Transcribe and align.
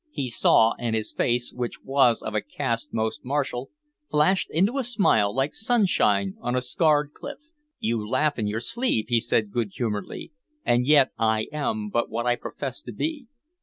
He 0.09 0.29
saw, 0.29 0.73
and 0.79 0.95
his 0.95 1.13
face, 1.13 1.53
which 1.53 1.83
was 1.83 2.23
of 2.23 2.33
a 2.33 2.41
cast 2.41 2.91
most 2.91 3.23
martial, 3.23 3.69
flashed 4.09 4.49
into 4.49 4.79
a 4.79 4.83
smile, 4.83 5.31
like 5.31 5.53
sunshine 5.53 6.33
on 6.41 6.55
a 6.55 6.61
scarred 6.61 7.13
cliff. 7.13 7.51
"You 7.77 8.09
laugh 8.09 8.39
in 8.39 8.47
your 8.47 8.61
sleeve," 8.61 9.05
he 9.09 9.19
said 9.19 9.51
good 9.51 9.73
humoredly, 9.75 10.31
"and 10.65 10.87
yet 10.87 11.11
I 11.19 11.45
am 11.53 11.89
but 11.89 12.09
what 12.09 12.25
I 12.25 12.35
profess 12.35 12.81
to 12.81 12.91
be. 12.91 13.27